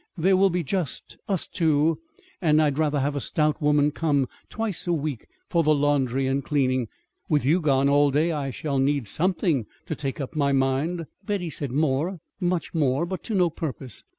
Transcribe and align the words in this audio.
There 0.17 0.35
will 0.35 0.49
be 0.49 0.63
just 0.63 1.19
us 1.27 1.47
two, 1.47 1.99
and 2.41 2.59
I'd 2.59 2.79
rather 2.79 3.01
have 3.01 3.15
a 3.15 3.19
stout 3.19 3.61
woman 3.61 3.91
come 3.91 4.27
twice 4.49 4.87
a 4.87 4.93
week 4.93 5.27
for 5.47 5.61
the 5.61 5.75
laundry 5.75 6.25
and 6.25 6.43
cleaning. 6.43 6.87
With 7.29 7.45
you 7.45 7.61
gone 7.61 7.87
all 7.87 8.09
day 8.09 8.31
I 8.31 8.49
shall 8.49 8.79
need 8.79 9.05
something 9.05 9.67
to 9.85 9.93
take 9.93 10.19
up 10.19 10.35
my 10.35 10.53
mind." 10.53 11.05
Betty 11.23 11.51
said 11.51 11.71
more, 11.71 12.19
much 12.39 12.73
more; 12.73 13.05
but 13.05 13.21
to 13.25 13.35
no 13.35 13.51
purpose. 13.51 14.03